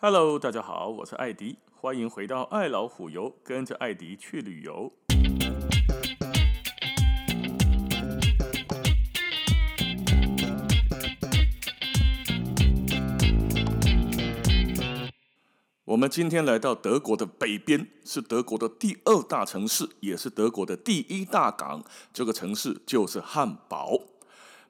[0.00, 4.92] Hello，大家好，我是艾迪，欢迎回到爱老虎游，跟着艾迪去旅游。
[15.84, 21.82] 我们今天来到德国的北边，是德国的第二大城市，也是德国的第一大港。
[22.12, 23.98] 这个城市就是汉堡。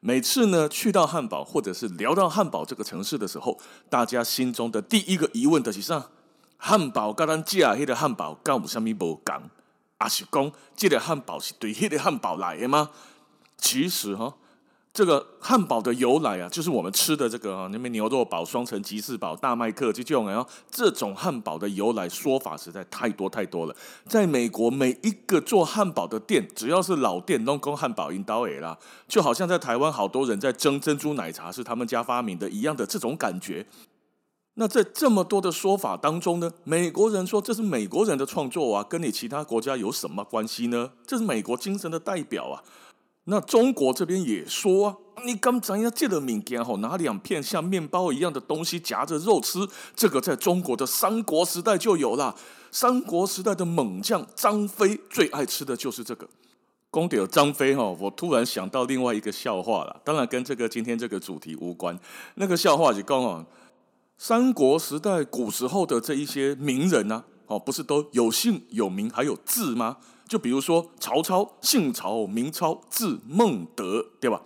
[0.01, 3.59] 每次呢去到汉堡，或者是聊到汉堡这个城市的时候，
[3.91, 6.07] 大家心中的第一个疑问就是啥？
[6.57, 9.51] 汉堡跟咱家迄个汉堡干有啥咪无同？
[10.01, 12.91] 也是讲这个汉堡是对迄个汉堡来的吗？
[13.57, 14.35] 其实哈。
[14.99, 23.77] 这个汉堡的由来啊，就是我们吃的这个啊，那边牛肉堡、双层吉士堡、大麦克这种，然后这种汉堡的由来说法实在太多太多了。
[24.09, 28.77] 在美国，每一个做汉堡的店，只要是老店，都讲汉堡引导诶啦，
[29.07, 33.65] 就好像在台湾好多人在争珍珠奶茶是他们家发明的一样的这种感觉。
[34.55, 40.91] 那在这么多的说法当中呢，美国人说这是美国人的创作啊，跟你其他国家有什么关系呢？
[41.07, 42.59] 这是美国精神的代表啊。
[43.31, 49.59] 那中国这边也说啊，你刚才要借的物件吼，拿两片像面包一样的东西夹着肉吃，
[49.95, 52.35] 这个在中国的三国时代就有了。
[52.71, 56.27] 三国时代的猛将张飞最爱吃的就是这个。
[56.91, 61.99] 公屌张飞哈，我突然想到另外一个笑话了，当然跟这个今天这个主题无关。
[62.37, 63.45] 那个笑话就讲啊，
[64.17, 69.97] 三国时代古时候的这一些名人啊，哦，不是都有姓有名还有字吗？
[70.29, 74.41] 就比如说曹操，姓曹，名操，字孟德，对吧？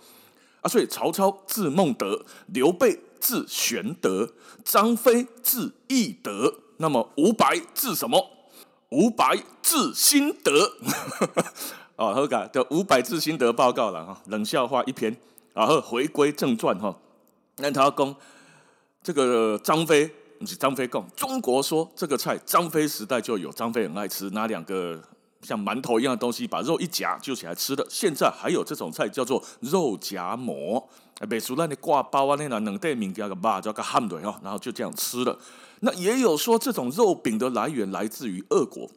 [0.61, 6.61] 啊，所以曹操字孟德，刘备字玄德，张飞字翼德。
[6.77, 8.29] 那么吴白字什么？
[8.89, 10.73] 吴白字心得。
[11.97, 15.15] 啊， 好噶，的吴白字心得报告了哈，冷笑话一篇。
[15.53, 16.97] 然后回归正传哈，
[17.57, 18.15] 那他讲
[19.03, 20.09] 这个张飞，
[20.45, 25.01] 是张飞讲，中国说这个菜，张飞时代就有，张飞很爱吃，拿两个？
[25.41, 27.85] 像馒头一样的东西，把肉一夹就起来吃的。
[27.89, 30.81] 现在还有这种菜叫做肉夹馍，
[31.29, 35.37] 北苏那那挂包啊，那那冷带名叫个巴，叫个汉腿哦，然后就这样吃了。
[35.81, 38.89] 那也有说这种肉饼的来源来自于俄国。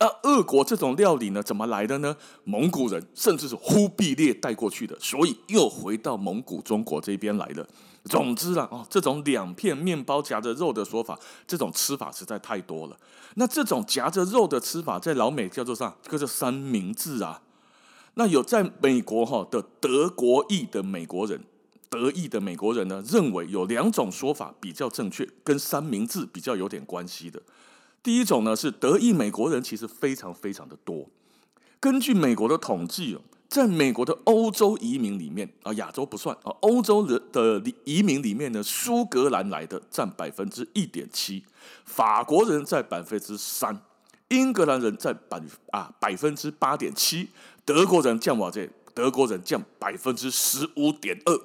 [0.00, 2.16] 那俄国这种料理呢，怎么来的呢？
[2.42, 7.66] 蒙古人甚至是忽必烈带过去的，所以又回到蒙古中国这边来了。
[8.04, 12.96] 总之啦，哦，这种两片面包夹着肉的说法，这种吃法实在太多了。
[13.36, 15.94] 那这种夹着肉的吃法，在老美叫做啥？
[16.02, 17.40] 叫做三明治啊。
[18.14, 21.44] 那有在美国哈的德国裔的美国人，
[21.88, 27.40] 德裔的美国人呢，认为有两种说法比较正确，跟三明治比较有点关系的。
[28.04, 31.10] 第一种呢，是德裔美国人其实非常非常的多。
[31.80, 33.20] 根据美国的统计哦。
[33.46, 41.44] 在美国的欧洲移民里面啊，亚洲不算啊，欧洲人的移民里面呢，苏格兰来的占百分之一点七，
[41.84, 43.80] 法国人占百分之三，
[44.28, 45.40] 英格兰人占百
[45.70, 47.28] 啊百分之八点七，
[47.64, 51.40] 德国人占我这，德国人占百分之十五点二，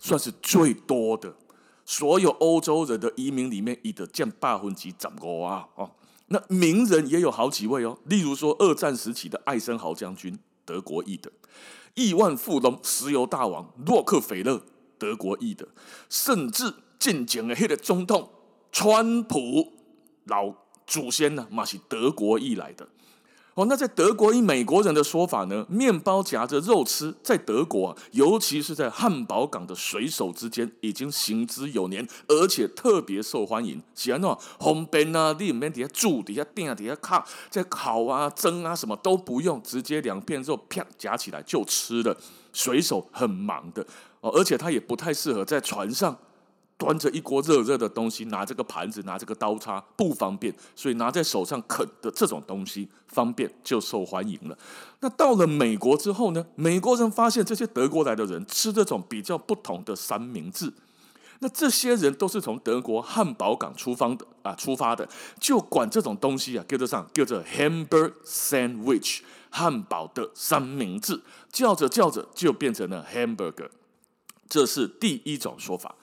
[0.00, 1.32] 算是最多的。
[1.88, 5.90] 所有欧洲人的移民里面，一的占百分之十五啊哦。
[6.26, 10.38] 那名人也有好几位哦，例如说二战时期的艾森豪将军。
[10.66, 11.32] 德国裔的
[11.94, 14.60] 亿万富翁、石油大王洛克菲勒，
[14.98, 15.66] 德国裔的，
[16.10, 18.28] 甚至近前的迄个总统
[18.70, 19.72] 川普
[20.24, 20.52] 老
[20.86, 22.86] 祖先呢，嘛是德国裔来的。
[23.58, 33.82] 哦，那在德国以美国人的说法呢，面包夹着肉吃，在德国啊，尤其是在汉堡港的水手之间，已经行之有年，而且特别受欢迎。
[33.96, 42.16] 是安怎方便啊，你里面底下煮，底下垫，底下烤，在烤啊、蒸啊，什么都不用，直接两片肉啪夹起来就吃了。
[42.52, 43.84] 水手很忙的
[44.20, 46.16] 哦，而且他也不太适合在船上。
[46.78, 54.56] 端着一锅热热的东西，拿这个盘子，拿这个刀叉不方便，所以拿在手上啃的这种东西方便，就受欢迎了。
[55.00, 56.46] 那到了美国之后呢？
[56.54, 60.72] 美国人发现这些德国来的人吃这种比较不同的三明治，
[61.40, 65.08] 那这些人都是从德国汉堡港出发的啊，出发的，
[65.40, 69.20] 就管这种东西啊叫做上叫做 Hamburger Sandwich，
[69.50, 71.20] 汉堡的三明治，
[71.50, 73.70] 叫着叫着就变成了 Hamburger，
[74.48, 75.96] 这是第一种说法。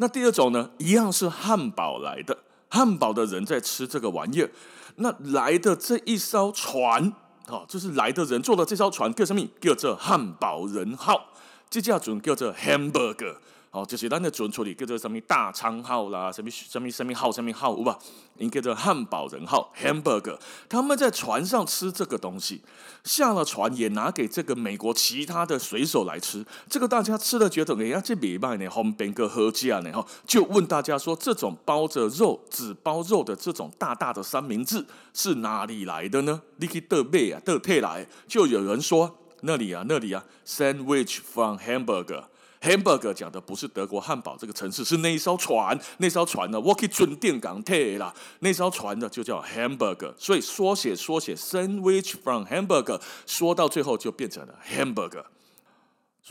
[0.00, 2.34] 那第二种呢，一样是汉堡来的，
[2.70, 4.50] 汉堡的人在吃这个玩意儿。
[4.96, 7.12] 那来的这一艘船，
[7.48, 9.46] 哦，就是来的人坐的这艘船叫什么？
[9.60, 11.26] 叫做汉堡人号。
[11.68, 13.36] 这架船叫做 Hamburger，
[13.72, 17.96] 哦，就是咱的准处理叫做什么大昌号啦，什么什么什么号什么号，有吧？
[18.38, 20.36] 应该叫汉堡人号 （Hamburger）。
[20.68, 22.62] 他们在船上吃这个东西，
[23.04, 26.44] 下了船也拿给这个美国其他的水手来吃。
[26.68, 29.92] 这个大家吃了觉得哎呀，这礼拜呢，红边个喝价呢？
[29.92, 34.84] 哈，就问大家说，这种包着肉、只包肉的这种大大的三明治
[35.14, 36.42] 是哪里来的呢？
[36.56, 42.24] 你去得买啊，得退来，就有人说那里啊，那里啊，Sandwich from Hamburger。
[42.60, 45.78] Hamburger 讲的不是德国汉堡这个城市，是那一艘船。
[45.98, 48.14] 那艘船呢，，Walkie 准电港铁啦。
[48.40, 55.24] 那艘船呢，就叫 Hamburger 所以缩写缩写 Sandwich from hamburger，缩到最后就变成了 Hamburger。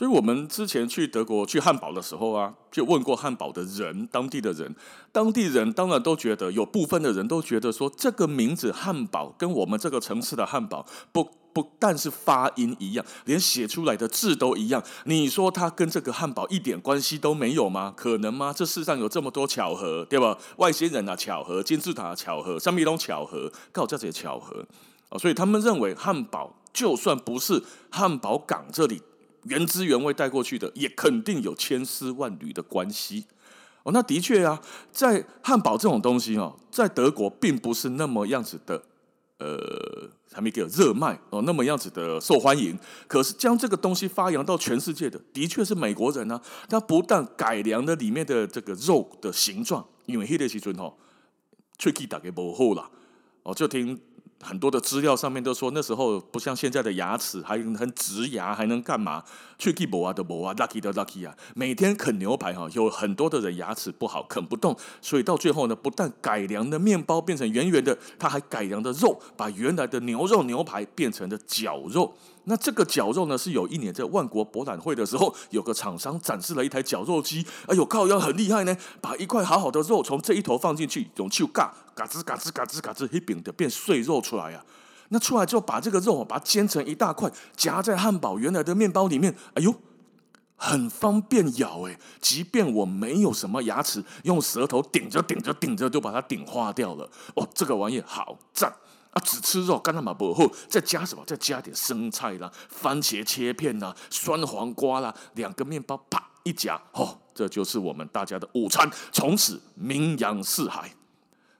[0.00, 4.74] 所以我们之前去德国去汉堡的时候啊，就问过汉堡的人，当地的人，
[5.12, 11.28] 当地人当然都觉得，有部分的人都觉得说，这个名字汉堡跟我们这个城市的汉堡不。
[11.52, 14.80] 不但是发音一样，连写出来的字都一样。
[15.06, 17.92] 你说它跟这个汉堡一点关系都没有吗？
[17.96, 18.54] 可能吗？
[18.56, 20.38] 这世上有这么多巧合，对吧？
[20.58, 24.64] 外星人啊，巧合；金字塔巧合；三米龙巧合，告这些巧合
[25.08, 25.18] 啊！
[25.18, 27.60] 所以他们认为汉堡就算不是
[27.90, 29.02] 汉堡港这里
[29.44, 33.24] 原汁原味带过去的，也肯定有千丝万缕的关系
[33.82, 33.92] 哦。
[33.92, 34.60] 那的确啊，
[34.92, 38.82] 在汉堡这种东西哦，在德国并不是那么样子的。
[39.42, 42.78] 呃，还没给热卖哦，那么样子的受欢迎。
[43.08, 46.42] 可是将这个东西发扬到全世界的，的确是美国人呢、啊。
[46.68, 50.92] 他不但改良了里面的这个肉的形状，因为那个时候哦，
[51.78, 52.90] 喙齿大概不好啦，
[53.42, 53.98] 哦，就听。
[54.42, 59.22] 很多的资料上面都说，那时候不像现在的牙齿还很植牙，还能干嘛？
[59.58, 61.36] 去给博啊的博啊，lucky 的 lucky 啊！
[61.54, 72.14] 每天啃牛排哈，有很多的人牙齿不好，啃不动，所以到最后呢，不但改良的面包变成圆圆的，他还改良的肉，把原来的牛肉牛排变成了绞肉。
[72.44, 84.66] 那这个绞肉呢，是有一年在万国博览会的时候，有个厂商展示了一台绞肉机，哎呦靠腰很厉害呢，把一块好好的肉从这一头放进去，用手嘎嘎吱嘎吱嘎吱嘎吱一饼的变碎肉出来呀、啊。
[85.10, 89.74] 那出来之后，把这个肉把它煎成一大块，夹在汉堡原来的面包里面，哎呦，
[90.56, 97.10] 很方便咬哎，即便我没有什么牙齿，用舌头顶着顶着顶着就把它顶化掉了。
[97.34, 98.72] 哦，这个玩意好赞。
[99.10, 101.24] 啊，只吃肉，干那么不厚，再加什么？
[101.26, 110.94] 再加点生菜啦，番茄切片啦，酸黄瓜啦，两个面包啪一夹，哦，这就是我们大家的午餐，从此名扬四海。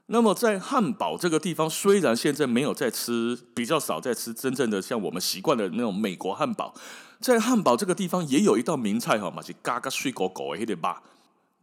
[0.06, 6.74] 那么在汉堡这个地方，虽然现在没有在吃，比较少在吃真正的像我们习惯的那种美国汉堡，
[7.20, 11.02] 在汉堡这个地方也有一道名菜哈，嘛是嘎嘎碎狗狗的，对吧？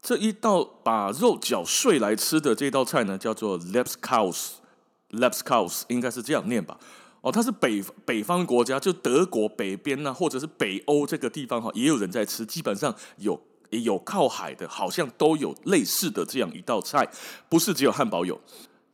[0.01, 4.51] 这一道把肉搅碎来吃的这道菜呢，叫做 Labskaus
[5.11, 6.77] Labskaus 应该是这样念吧？
[7.21, 12.45] 哦，它是北北方国家，就德国北边呐、啊，或者是北欧这个地方哈，也有人在吃。
[12.45, 17.09] 基本上有有靠海的，好像都有类似的这样一道菜，
[17.49, 18.39] 不是只有汉堡有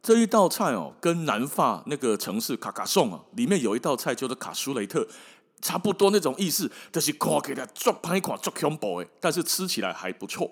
[0.02, 0.94] 这一道菜哦。
[1.02, 5.06] 跟南法那个城市卡卡颂啊，里面有一道菜叫做卡苏雷特，
[5.62, 10.50] 差不多那种意思，就是看起来做拍款做恐怖的，但是吃起来还不错。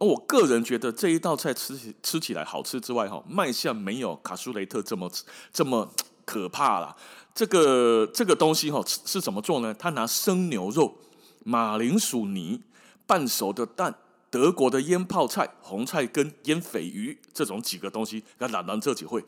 [0.00, 5.10] 我个人觉得这一道菜吃起吃起来好吃之外，哈，卖相没有卡舒雷特这么
[5.52, 5.92] 这么
[6.24, 6.96] 可怕啦。
[7.34, 9.74] 这个这个东西哈是怎么做呢？
[9.74, 10.96] 他拿生牛肉、
[11.44, 12.62] 马铃薯泥、
[13.06, 13.94] 半熟的蛋、
[14.30, 19.22] 德国的腌泡菜、红菜根、腌鲱鱼这种几个东西，那朗朗这几会。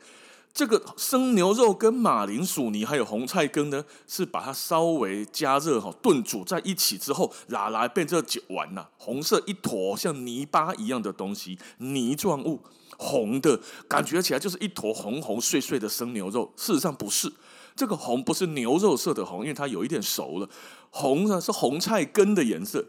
[0.53, 12.61] 这个生牛肉跟马铃薯泥还有红菜根呢，是把它稍微加热哈炖煮在一起之后，拿来变这几丸呐，红色一坨像泥巴一样的东西，泥状物，
[12.97, 16.53] 红的感觉起来就是一坨红红碎碎的生牛肉。
[16.55, 17.33] 事实上不是，
[17.75, 20.47] 这个红不是牛肉色的红，因为它有一点熟了，
[20.91, 22.85] 红呢是红菜根的颜色。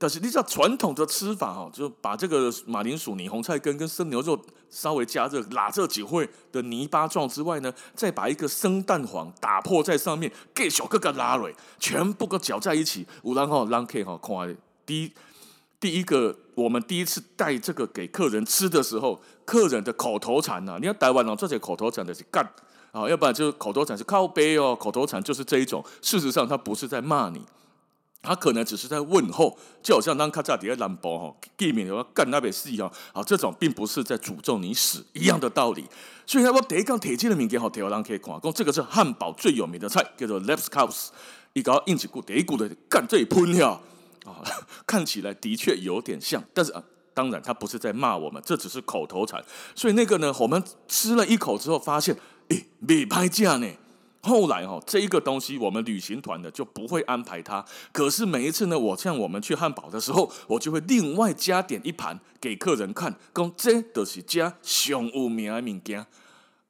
[0.00, 4.38] 但是你知道传统的吃法哈，就把这个马铃薯泥、红菜根跟生牛肉
[4.70, 13.04] 稍微加热，拉这几会的泥巴状之外呢，再把一个生蛋黄打破在上面，给小哥哥拉蕊，全部都搅在一起。
[13.24, 15.12] 有人哈让客哈看，第一
[15.80, 22.48] 第一个我们第一次带这个给客人吃的时候，客人的口头禅呐，你要台湾人这些口头禅的是干
[22.92, 25.84] 啊，要不然就是口头禅是靠背哦，口头禅就是这一种。
[26.00, 27.42] 事实上，他不是在骂你。
[28.20, 35.84] 他可能只是在问候，就好像当卡扎迪的兰博哈，避免要干那边事一样，啊，这种并不是在诅咒你死一样的道理。
[36.26, 41.08] 所以，他说第一讲铁鸡的名字好，台湾人可以看，讲这个是汉堡最有名的菜，叫做 Labskaus，
[41.52, 43.80] 一个硬起骨，第一股的干这一喷呀，
[44.26, 44.42] 啊，
[44.84, 46.82] 看起来的确有点像，但是啊，
[47.14, 49.42] 当然他不是在骂我们，这只是口头禅。
[49.74, 52.14] 所以那个呢，我们吃了一口之后，发现，
[52.48, 53.66] 诶，没拍价呢。
[54.20, 57.64] 后来哈，这一个东西我们旅行团的就不会安排它。
[57.92, 66.04] 可是每一次呢，我像我们去汉堡的时候，我就会另外加点一盘给客人看，讲这都是家上有名的物件，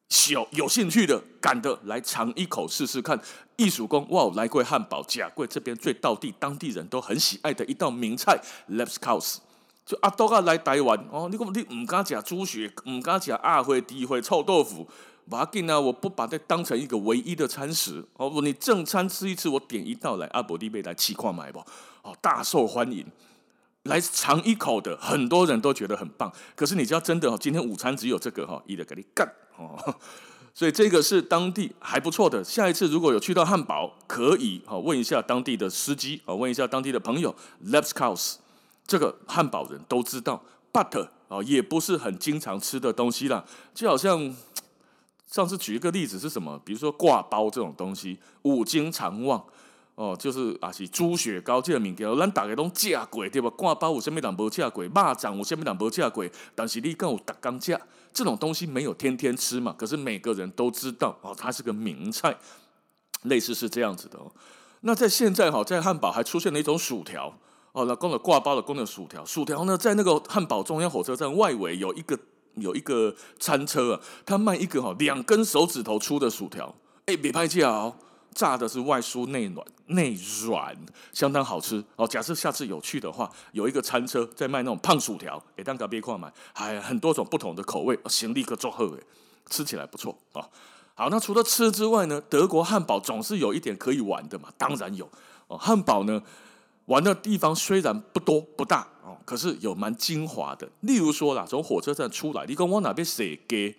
[0.08, 3.18] 小有兴趣的、敢的来尝一口试试看。
[3.56, 8.40] 艺术工哇，来过汉堡，假贵这边最道地，当地人都很喜爱的一道名菜
[8.70, 9.38] ，Labskaus。
[9.84, 14.86] 就阿多啊来台湾哦，你讲你唔敢食猪血，唔敢食鸭血、猪血、臭豆腐。
[15.28, 15.78] 不要紧啊！
[15.78, 18.40] 我不把它当成一个唯一的餐食哦。
[18.42, 21.58] 你正餐吃一次，我点一道来阿伯利贝来七块买不？
[22.02, 23.04] 哦，大受欢迎，
[23.82, 26.32] 来尝一口的很多人都觉得很棒。
[26.56, 29.94] 可是你知道真的哦，今天午餐只有这个哈，一的给你干哦。
[30.54, 32.42] 所以这个是当地还不错的。
[32.42, 37.34] 下一次如果有去到汉堡，可以哈问一下当地的司机啊，问一下当地的朋友。
[37.66, 38.36] Labskaus
[38.86, 40.42] 这个汉堡人都知道
[40.72, 43.44] ，but 啊也不是很经常吃的东西啦，
[43.74, 44.34] 就好像。
[45.30, 46.58] 上次举一个例子是什么？
[46.64, 49.44] 比如说挂包这种东西，五金常旺
[49.94, 53.50] 哦，就是啊是猪血糕这个物件，咱大家拢吃过对吧？
[53.50, 54.82] 挂包有啥物人无吃过？
[54.84, 56.24] 肉粽有啥物人无吃过？
[56.54, 57.78] 但是你敢有逐工吃
[58.10, 59.74] 这种东西没有天天吃嘛？
[59.76, 62.34] 可是每个人都知道哦，它是个名菜，
[63.24, 64.32] 类似是这样子的哦。
[64.80, 67.38] 那在现在哈，在汉堡还出现了一种薯条
[67.72, 72.18] 哦，那供的挂包的供的薯条，薯条呢在那个汉堡中央火车站外围有一个。
[72.60, 76.74] 有一个餐车啊，他卖一个哈两根手指头粗的薯条，
[77.06, 77.94] 哎，别拍价哦，
[78.34, 80.76] 炸的是外酥内软，内软，
[81.12, 82.06] 相当好吃哦。
[82.06, 88.98] 假设下次有去的话，有一个餐车在卖那种胖薯条，给大家别看买，还很多种不同的口味，行李可做好哎，
[89.50, 90.46] 吃起来不错啊。
[90.94, 95.10] 好，那除了吃之外呢，德国汉堡总是有一点可以玩的嘛，当然有
[95.46, 95.56] 哦。
[95.56, 96.22] 汉堡呢。
[96.88, 100.68] 玩的地方虽然不多不大哦，可是有蛮精华的。
[100.80, 103.76] 例如说啦，从火车站出来，你跟往哪边写给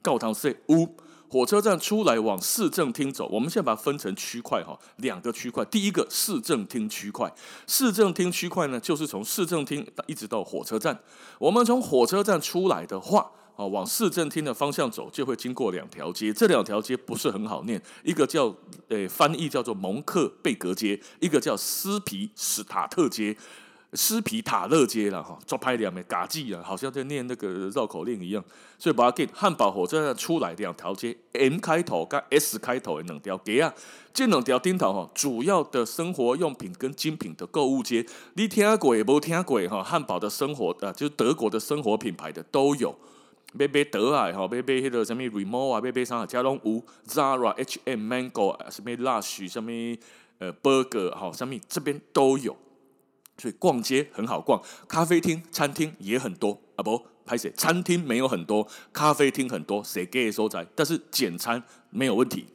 [0.00, 0.88] 告堂说呜，
[1.28, 3.28] 火车站出来往市政厅走。
[3.32, 5.64] 我们现在把它分成区块哈，两个区块。
[5.64, 7.32] 第一个市政厅区块，
[7.66, 10.98] 市政厅区块呢，就是从市政厅一直到火车站。
[11.38, 13.30] 我们从火车站出来的话。
[13.56, 16.32] 哦，往市政厅的方向走，就会经过两条街。
[16.32, 18.54] 这两条街不是很好念，一个叫
[18.88, 23.36] 呃翻译叫做蒙克贝格街，一个叫斯皮史塔特街，
[23.92, 25.38] 斯皮塔勒街了哈。
[25.46, 28.42] 抓拍两枚嘎记啊，好像在念那个绕口令一样。
[28.78, 33.72] 所以把它给汉堡火车站出来两条街，M 开头跟 S 开头的两条街啊，
[34.12, 38.04] 这两条顶头哈，主要的生活用品跟精品的购物街，
[38.34, 39.84] 你听过也不听过哈？
[39.84, 42.96] 汉堡的生活啊，就是德国的生活品牌的都有。
[43.52, 49.70] 买买德啊吼，买买迄个什么 Remo 啊，买买啥，加拢有 Zara、H&M、Mango，什么 Lush，什么
[50.38, 52.56] 呃 Burger 吼，什么这边都有，
[53.36, 62.46] 所以逛街很好逛，咖啡厅、餐厅也很多啊，不，拍谢餐厅没有很多，咖啡厅很多，谁给收在，但是简餐没有问题。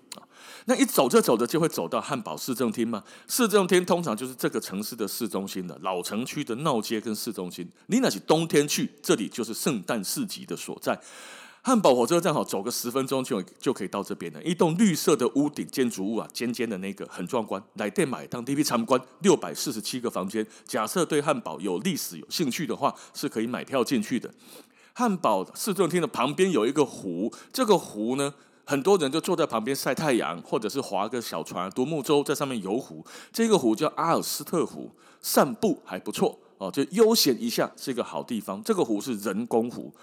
[0.66, 3.04] 那一走着走着就会走到汉堡市政厅吗？
[3.28, 7.68] 市政厅通常就是这个城市的市中心的老城区的闹街跟市中心。
[7.88, 11.00] 你那是冬天去，这里就是圣诞市集的所在。
[11.64, 14.42] 汉堡火车站好，走个十分钟就就可以到这边了。
[14.42, 17.62] 一栋绿色的屋顶建筑物啊，尖尖的那个很壮观。
[17.74, 20.46] 来电买当 DP 参观，六百四十七个房间。
[20.66, 24.34] 假设对汉堡有历史有兴趣的话，是可以买票进去的。
[24.94, 28.34] 汉堡市政厅的旁边有一个湖，这个湖呢，
[28.70, 33.02] 很多人就坐在旁边晒太阳，或者是划个小船、独木舟在上面游湖。
[33.32, 38.62] 这个湖叫阿尔斯特湖，散步还不错哦，就悠闲一下是一个好地方。
[38.62, 39.94] 这个湖是人工湖，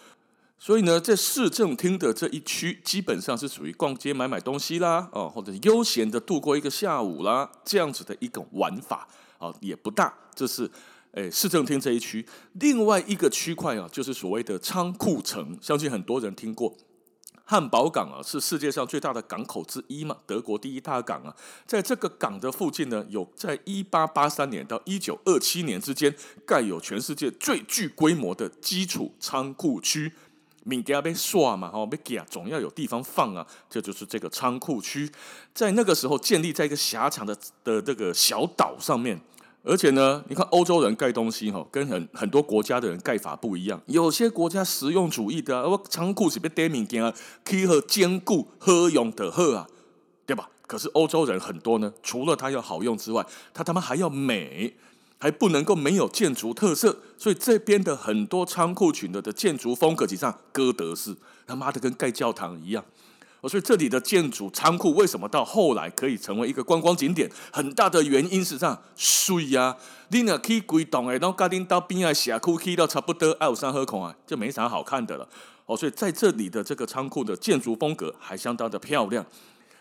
[0.59, 9.07] 所以呢，在市政厅的这一区基本上是属于逛街买买东西啦，哦，或者悠闲的度过一个下午啦，这样子的一种玩法
[9.39, 10.11] 哦，也不大。
[10.35, 10.71] 这是
[11.13, 16.75] 诶市政厅这一区，另外一个区块啊，就是所谓的仓库城，相信很多人听过。
[17.45, 21.37] 汉堡港啊，是世界上最大的港口之一嘛，德国第一大港啊，
[21.67, 26.15] 在这个港的附近呢，有在一八八三年到一九二七年之间
[26.47, 30.13] 盖有全世界最具规模的基础仓库区。
[30.67, 35.11] 物件被刷嘛，吼，被夹总要有地方放啊，这就是这个仓库区，
[35.53, 39.21] 在那个时候建立在一个狭长的的这个小岛上面。
[39.67, 43.81] 而且呢，你看欧洲人盖东西哈，跟很很多国家的人盖法不一样。
[43.87, 49.67] 有些国家实用主义的，我仓库是被堆物件啊，可以坚固合用的好啊，
[50.27, 50.51] 对吧？
[50.67, 54.75] 可是欧洲人很多呢，除了它要好用之外，它他妈还要美，
[55.19, 56.99] 还不能够没有建筑特色。
[57.17, 61.17] 所以这边的很多仓库群的的建筑风格，实上哥德式，
[61.47, 62.85] 他妈的跟盖教堂一样。
[63.49, 67.31] 所以这里的建筑仓库为什么到后来可以成为一个观光景点？
[67.53, 69.77] 很大的原因是这样，水呀，
[70.09, 75.29] 你那可以归栋哎，然后家庭到边啊，下库去到差不多爱有山河孔啊，就没啥好看的了。
[75.67, 79.25] 哦，所以在这里的这个仓库的建筑风格还相当的漂亮。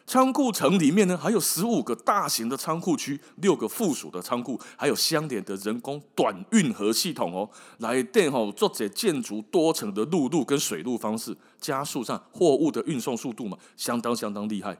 [0.05, 14.77] 仓库城里面呢，还有十五个大型的仓库区，六个附属的仓库，还有相连的人工短运河系统哦，来电吼做这建筑多层的陆路跟水路方式，加速上货物的运送速度嘛，相当相当厉害。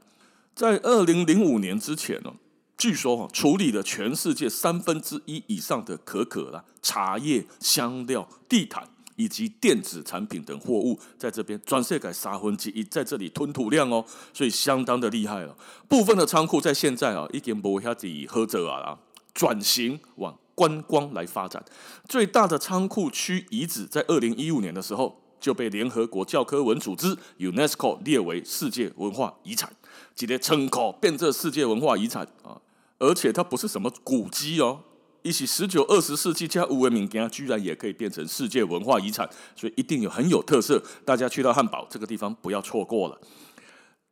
[0.53, 2.34] 在二零零五年之前呢，
[2.77, 8.88] 据说哈处理了全世界三分之一以上的可可啦、茶叶、香料、地毯。
[9.15, 14.03] 以及电子产品等货物在这边转世改三分之一在这里吞吐量哦，
[14.34, 15.55] 所以相当的厉害了。
[15.88, 18.98] 部分的仓库在现在啊，已经不下子喝着啊，
[19.34, 21.63] 转型往观光来发展。
[22.08, 29.72] 最大的仓库区遗址在二零一五年的时候就被联合国教科文组织 UNESCO 列为世界文化遗产，
[30.15, 32.62] 直接称口变这世界文化遗产啊，
[33.00, 34.82] 而且它不是什么古迹哦。
[35.24, 40.84] 一起十九二十世纪加五文明家居然也可以变成世界文化遗产，所以一定有很有特色。
[41.06, 43.18] 大家去到汉堡这个地方不要错过了。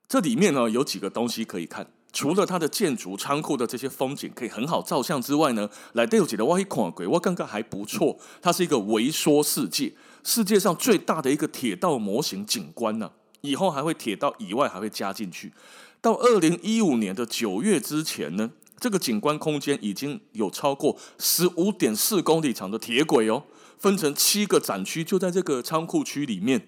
[0.08, 8.18] 这里面呢有几个东西可以看，除了它的建筑、仓库的这些风景可以很好照相之外呢，来都有几个我一看过，我感觉还不错。
[8.42, 15.52] 它是一个微缩世界，世界上最大的一个铁道模型景观呢、以后还会铁道以外还会加进去。
[16.00, 18.52] 到二零一五年的九月之前呢。
[18.82, 23.44] 这个景观空间已经有超过十五点四公里长的铁轨哦，
[23.78, 26.60] 分成七个展区，就在这个仓库区里面，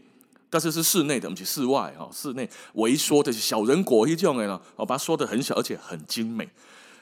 [0.47, 6.47] 但是是室内的，不是室外哈，室内微缩的小人国一种的，我把它说的很小，而且很精美。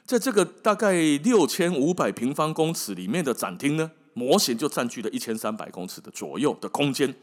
[0.06, 7.14] 在这个大概六千五百平方公尺里面的展厅呢，模型就占据了一千三百公尺的左右的空间。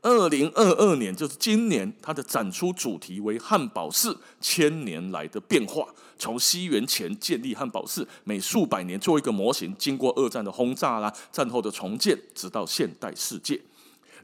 [0.00, 5.86] 二零二二年就是今年，它的展出主题为汉堡市千年来的变化，
[6.18, 13.60] 从西元前建立汉堡市，每数百年做一个模型，经过二战的轰炸啦，战后的重建，直到现代世界。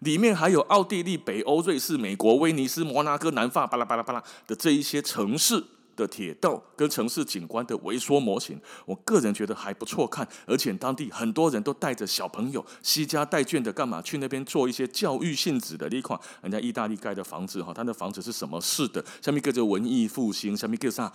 [0.00, 5.64] 里面还有奥地利、北欧、瑞士、美国、威尼斯、摩纳哥、南法，巴拉巴拉巴拉的这一些城市。
[5.96, 19.04] 的铁道跟城市景观的微缩模型，我个人觉得还不错看，而且当地很多人都带着小朋友，惜家带眷的干嘛去那边做一些教育性质的那款，人家意大利盖的房子哈，他的房子是什么式的？
[19.20, 21.12] 下面跟着文艺复兴，下面跟上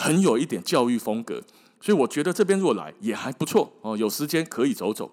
[0.00, 1.42] 很有一点教育风格，
[1.80, 5.10] 所以我觉得这边若来也还不错哦，有时间可以走走。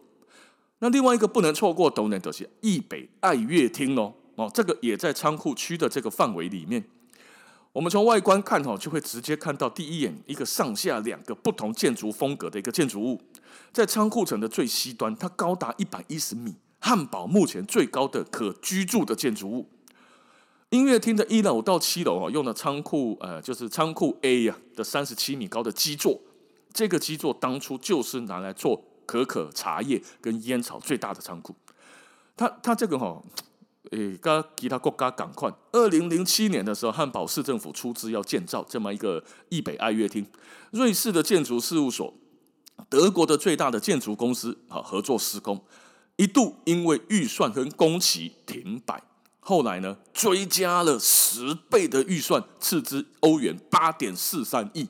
[0.78, 6.84] 那另外一个不能错过，当然就是易北爱乐厅喽哦，这个也在仓库区的这个范围里面。
[7.74, 13.20] 我们从外观看哈，就会直接看到第一眼一个上下两个不同建筑风格的一个建筑物，
[13.74, 19.68] 在仓库层的最西端，它高达一百一十米，汉堡目前最高的可居住的建筑物。
[20.76, 26.20] 音乐厅的一楼到七楼啊用的仓库呃，就是仓库 A 呀的三十七米高的基座，
[26.74, 31.56] 这个基座当初就是拿来做可可茶叶跟烟草最大的仓库。
[32.36, 33.24] 它它这个哈。
[33.92, 35.48] 诶，跟其他国家赶快。
[35.72, 40.26] 二零零七年的时候，汉堡市政府出资要建造这么一个易北爱乐厅。
[40.72, 42.12] 瑞士的建筑事务所、
[42.90, 45.64] 德国的最大的建筑公司啊合作施工，
[46.16, 49.04] 一度因为预算跟工期停摆，
[49.48, 54.88] 后来呢追加了十倍的预算，斥资欧元八点四三亿。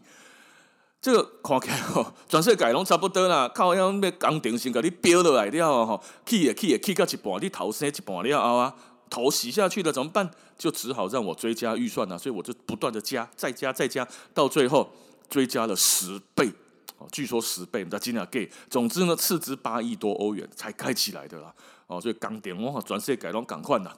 [1.01, 8.73] 这个看起来吼， 全世界拢差不多啦，靠要咩工程先给你标落来了吼，起也起也起到一半，你头生一半了后啊，
[9.09, 10.31] 头洗下去了怎么办？
[10.57, 14.89] 就只好让我追加预算呐，所以我就不断的加，再加再加，到最后
[15.29, 16.49] 追加了十倍，
[16.97, 18.49] 哦，据说十倍，你知道几给？
[18.69, 21.53] 总之呢，斥资八亿多欧元才盖起来的啦，
[21.87, 23.91] 哦，所以钢点我全世界拢赶快呐。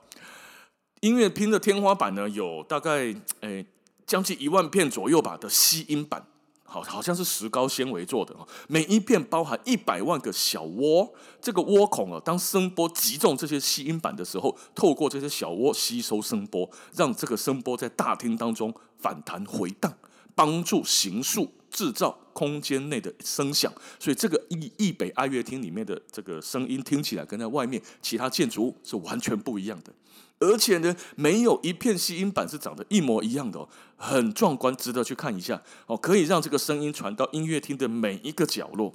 [1.02, 3.66] 音乐厅的天花板呢，有大概 诶
[4.06, 6.26] 将近一万片左右吧的吸音板。
[6.70, 8.36] 好，好像是石膏纤维做的，
[8.68, 11.14] 每一片包含一百万个小窝。
[11.40, 19.94] 这个窝孔啊，当声波击中这些吸音板的时候，透过这些小窝吸收声波，让这个声波在大厅当中反弹回荡，
[20.36, 23.72] 帮助形塑制造空间内的声响。
[23.98, 29.94] 所以，这个易易北爱乐厅里面的这个声音听起来跟在外面其他建筑物是完全不一样的。
[30.40, 35.98] 而且呢，没有一片吸音板是长得一模一样的哦，很壮观，值得去看一下哦。
[35.98, 38.94] 可以让这个声音传到音乐厅的每一个角落。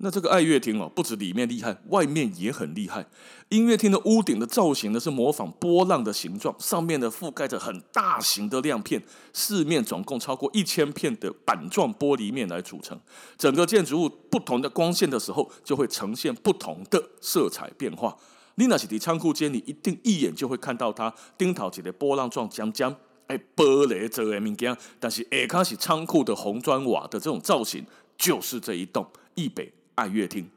[0.00, 3.04] 那这个爱乐厅哦，不止里面厉害，外面也很厉害。
[3.48, 12.96] 音乐厅的屋顶的造型呢，是模仿波浪的形状，上面呢覆盖着很大型的亮片，四面总共超过一千片的板状玻璃面来组成。
[13.36, 18.16] 整个建筑物不同的光线的时候，就会呈现不同的色彩变化。
[18.58, 22.94] 你那是在仓库间，你一定一眼就会看到它顶头一个波浪状尖尖，
[23.28, 30.50] 哎，玻璃做的物件，但是下卡是仓库的红砖瓦的这种造型，就是这一栋易北爱乐厅。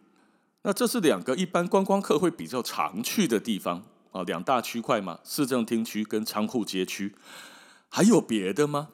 [0.63, 7.13] 那这是两个一般观光客会比较常去的地方啊，两大区块嘛，市政厅区跟仓库街区，
[7.89, 8.89] 还有别的吗？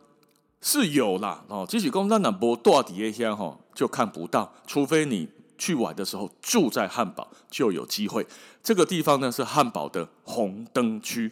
[0.59, 8.25] 是有啦哦，即使讲咱若无住伫个遐吼，就看不到，除非你去玩的时候住在汉堡，就有机会。
[8.63, 11.31] 这个地方呢是汉堡的红灯区，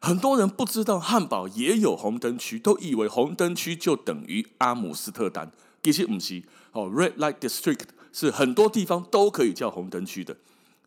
[0.00, 5.50] 很多人不知道汉堡也有红灯区，都以为红灯区就等于阿姆斯特丹，
[5.82, 6.42] 其实不是
[6.72, 6.88] 哦。
[6.88, 7.80] Red Light District
[8.12, 10.36] 是很多地方都可以叫红灯区的。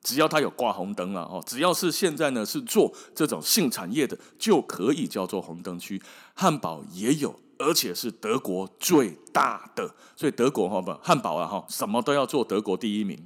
[0.02, 6.02] 只要它有挂红灯了哦，只要是现在呢是做这种性产业的，就可以叫做红灯区。
[6.34, 13.18] 汉堡也有，而且是德国最大的，所以德国哈不汉堡啊哈，什么都要做德国第一名。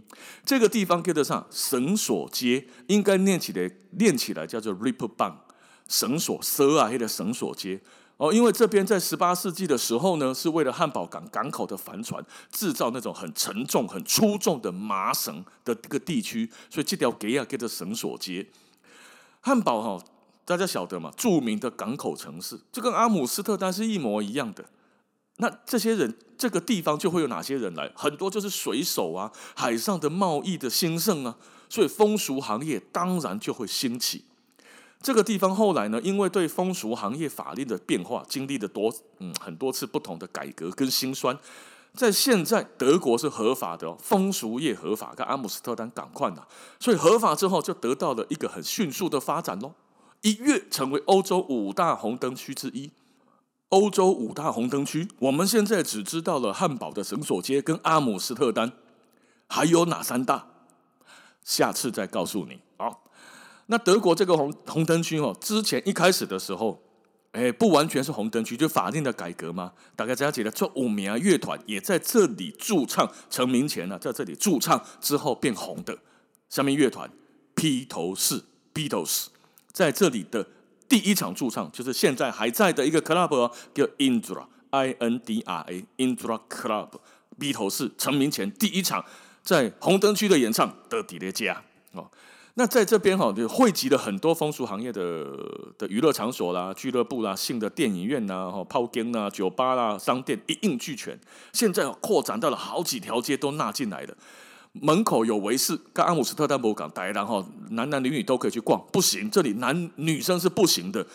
[0.45, 5.37] 这个地方跟得上绳索街，应该念起来念起来叫做 r i p p e r b a n k
[5.87, 7.79] 绳索蛇啊，黑的绳索街。
[8.17, 18.45] 哦，因为这边在十八世纪的时候呢，是为了汉堡港港口的帆船制造那种很沉重、很粗重的麻绳的这个地区，所以这条街啊叫做绳索街。
[19.41, 20.03] 汉堡哈，
[20.47, 21.11] 大家晓得嘛？
[21.17, 24.63] 著名的港口城市，就跟阿姆斯特丹是一模一样的。
[25.39, 27.91] 那这些人，这个地方就会有哪些人来？
[27.93, 31.35] 很多就是水手啊，海上的贸易的兴盛啊，
[31.67, 34.23] 所以风俗行业当然就会兴起。
[35.01, 41.37] 这个地方后来呢，因为对风俗行业法令的变化，经历了多嗯很多次不同的改革跟辛酸，
[41.93, 46.47] 在现在德国是合法的哦，风俗业合法，跟阿姆斯特丹赶快的，
[46.79, 49.73] 所以合法之后就得到了一个很迅速的发展喽，
[50.21, 52.91] 一跃成为欧洲五大红灯区之一。
[53.69, 58.71] 欧洲五大红灯区，我们现在只知道了汉堡的绳索街跟阿姆斯特丹，
[59.47, 60.47] 还有哪三大？
[61.43, 62.59] 下次再告诉你。
[62.77, 63.03] 好。
[63.69, 66.81] 那德国这个红红灯区哦，之前一开始的时候，
[67.33, 69.73] 哎，不完全是红灯区，就法令的改革嘛。
[69.93, 75.97] 大概这样讲的，这五名乐团也在这里驻唱，成名前呢，在这里驻唱之后变红的。
[76.47, 77.11] 下面乐团
[77.55, 78.41] 披头士
[78.73, 79.25] Beatles
[79.77, 80.43] 在这里的
[80.89, 86.89] 第一场驻唱，就是现在还在的一个 club 叫 Indra I N D R A Indra Club。
[87.37, 89.05] 披头士成名前第一场
[89.43, 91.61] 在红灯区的演唱的迪列加
[91.91, 92.09] 哦。
[92.55, 95.27] 那在这边哈，就汇集了很多风俗行业的
[95.77, 101.15] 的娱乐场所啦、俱乐部啦、性的电影院呐、哈泡间呐、酒吧啦、商店一应俱全。
[101.53, 104.17] 现在扩展到了好几条街都纳进来了。
[104.81, 108.81] 门口有围视，跟阿姆斯特丹博港待，然后男男女女都可以去逛。
[108.91, 111.05] 不行，这里男女生是不行的。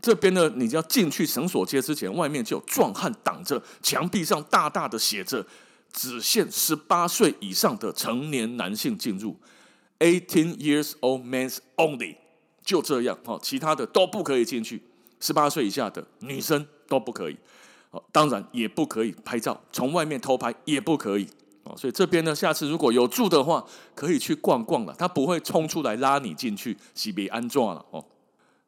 [0.00, 5.46] 这边呢，你要进去绳索街之前，外面就有壮汉挡着，墙壁上大大的写着
[5.92, 9.36] “只限十八岁以上的成年男性进入”。
[10.00, 12.16] Eighteen years old men's only，
[12.64, 14.82] 就这样哈，其他的都不可以进去。
[15.20, 17.36] 十八岁以下的女生都不可以，
[17.92, 21.28] 哦当然也不可以拍照，从外面偷拍也不可以。
[21.64, 24.94] 哦所以这边呢，下次如果有住的话，可以去逛逛了。
[24.98, 28.04] 他不会冲出来拉你进去，洗别安装了哦。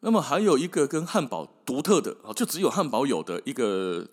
[0.00, 4.06] 那么还有一个跟汉堡独特的哦，就只有汉堡有的一个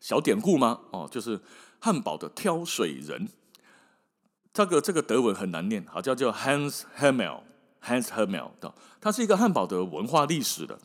[0.00, 0.80] 小典故吗？
[0.90, 1.40] 哦，就是
[1.78, 3.28] 汉堡的挑水人。
[4.52, 10.78] 这个这个德文很难念，好叫叫 Hans Hermel，Hans Hermel 的，它是一个汉堡的文化历史的。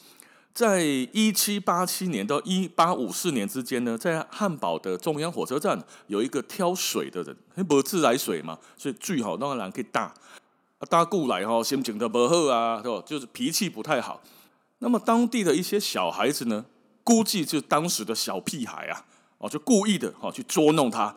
[0.54, 10.13] 在一七八七年到一八五四年之间呢，在汉堡的中央火车站有一个挑水的人，不自来水嘛，所以最好当然可以打，
[10.89, 13.04] 打过来哈，心情都不好啊，是吧？
[13.04, 14.22] 就是脾气不太好。
[14.78, 16.63] 那么当地的一些小孩子呢，
[17.04, 19.06] 估计就当时的小屁孩啊，
[19.39, 21.16] 哦，就故意的哈去捉弄他，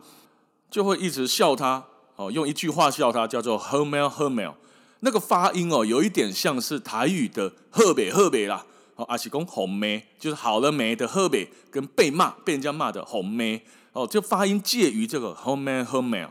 [0.71, 1.85] 就会一直笑他。
[2.15, 4.55] 哦，用一句话笑他叫做 “Hermel Hermel”，
[5.01, 8.65] 那个发音哦，有一点像是台语的“赫北赫北”啦。
[8.97, 13.63] 哦，阿是讲红妹，就是好了没的赫北，跟被骂被人家骂的红妹。
[13.93, 16.29] 哦，就发音介于这个 “Hermel Hermel”。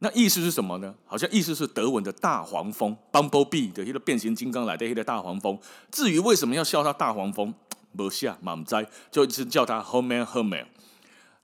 [0.00, 0.94] 那意思是什么呢？
[1.06, 5.58] 好像意思是德文的大黄蜂 （Bumblebee） 的一个变形金刚来的一个大黄蜂。
[5.90, 7.54] 至于为什么要笑他大黄蜂，
[7.92, 10.66] 没下满栽，就一直叫他 “Hermel Hermel”。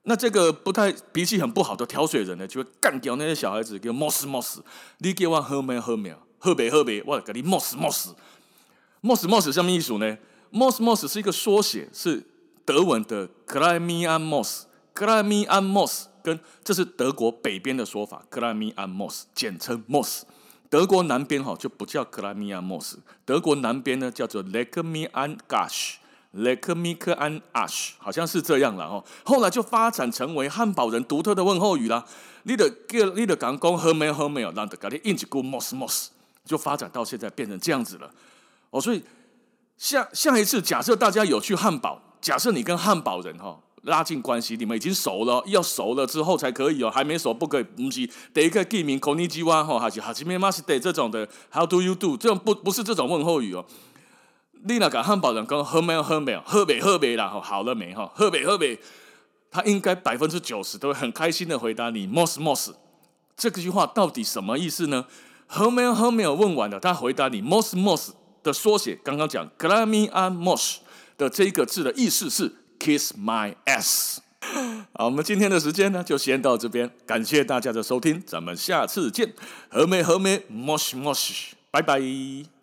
[0.03, 4.59] 那这个不太脾气很不好的挑水人呢，就会干掉那些小孩子，叫 Moss Moss，
[4.97, 6.13] 你给我喝没喝没？
[6.37, 7.01] 喝没喝没？
[7.05, 10.17] 我给你 Moss Moss，Moss Moss 什么意思呢
[10.51, 12.23] ？Moss Moss 是一个缩写，是
[12.65, 20.23] 德文的 Kleine Moss，Kleine Moss 跟这是德国北边的说法，Kleine Moss 简称 Moss。
[20.69, 25.95] 德国南边哈就不叫 Kleine Moss，德国南边呢叫做 Leck mich am Arsch。
[26.31, 29.03] Leckemigash 好像是这样了哦。
[29.23, 32.05] 后来就发展成为汉堡人独特的问候语啦。
[32.43, 36.09] 你的叫你的刚讲喝没有喝没有，让的搞的印几股 moss moss，
[36.45, 38.11] 就发展到现在变成这样子了。
[38.69, 39.03] 哦，所以
[39.78, 47.62] 下下一次假设大家有去汉堡，假设你跟汉堡人哈拉近关系，你们已经熟了，要熟了之后才可以哦，还没熟不可以。
[47.62, 52.16] 不是第一个见面こんにちは哈，还是はじめまして这种的，How do you do？
[52.16, 53.64] 这种不不是这种问候语哦。
[54.66, 58.10] 你那个汉堡人讲喝没有喝没有喝没喝没啦，好了没哈？
[58.14, 58.78] 喝没喝没？
[59.50, 62.72] 他应该百分之九十都会很开心的回答你 mos mos。
[63.36, 65.04] 这个句话到底什么意思呢？
[65.46, 68.12] 喝没有喝没有问完了，他回答你 mos mos
[68.49, 70.77] 的缩写，刚刚讲 glamian mos
[71.17, 74.17] 的这个字的意思是 kiss my ass。
[74.93, 79.33] 好，我们今天的时间呢就先到这边，感谢大家的收听，咱们下次见。
[79.69, 82.58] 和美和美 mos mos，拜拜。